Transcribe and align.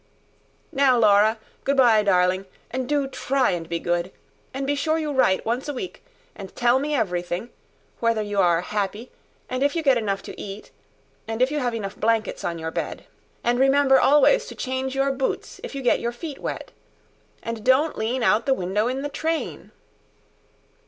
"Now, 0.71 0.97
Laura. 0.97 1.37
Good 1.63 1.77
bye, 1.77 2.01
darling. 2.01 2.47
And 2.71 2.89
do 2.89 3.07
try 3.07 3.51
and 3.51 3.69
be 3.69 3.77
good. 3.77 4.11
And 4.51 4.65
be 4.65 4.73
sure 4.73 4.97
you 4.97 5.11
write 5.11 5.45
once 5.45 5.67
a 5.69 5.75
week. 5.75 6.03
And 6.35 6.55
tell 6.55 6.79
me 6.79 6.95
everything. 6.95 7.51
Whether 7.99 8.23
you 8.23 8.39
are 8.39 8.61
happy 8.61 9.11
and 9.47 9.61
if 9.61 9.75
you 9.75 9.83
get 9.83 9.99
enough 9.99 10.23
to 10.23 10.41
eat 10.41 10.71
and 11.27 11.39
if 11.39 11.51
you 11.51 11.59
have 11.59 11.75
enough 11.75 11.95
blankets 11.95 12.43
on 12.43 12.57
your 12.57 12.71
bed. 12.71 13.03
And 13.43 13.59
remember 13.59 13.99
always 14.01 14.47
to 14.47 14.55
change 14.55 14.95
your 14.95 15.11
boots 15.11 15.59
if 15.63 15.75
you 15.75 15.83
get 15.83 15.99
your 15.99 16.11
feet 16.11 16.39
wet. 16.39 16.71
And 17.43 17.63
don't 17.63 17.95
lean 17.95 18.23
out 18.23 18.39
of 18.39 18.45
the 18.45 18.55
window 18.55 18.87
in 18.87 19.03
the 19.03 19.07
train." 19.09 19.71